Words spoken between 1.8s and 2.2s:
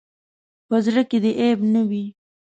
وي.